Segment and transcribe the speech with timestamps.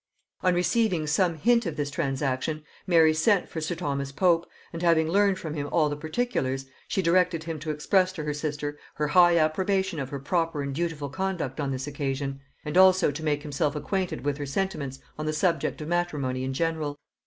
[0.41, 5.07] On receiving some hint of this transaction, Mary sent for sir Thomas Pope, and having
[5.07, 9.09] learned from him all the particulars, she directed him to express to her sister her
[9.09, 13.43] high approbation of her proper and dutiful conduct on this occasion; and also to make
[13.43, 16.97] himself acquainted with her sentiments on the subject of matrimony in general.